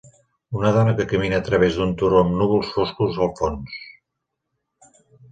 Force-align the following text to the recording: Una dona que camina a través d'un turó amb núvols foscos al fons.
Una 0.59 0.69
dona 0.75 0.93
que 1.01 1.05
camina 1.09 1.39
a 1.41 1.45
través 1.49 1.75
d'un 1.81 1.91
turó 2.01 2.21
amb 2.21 2.33
núvols 2.39 2.71
foscos 2.77 3.19
al 3.27 3.29
fons. 3.41 3.77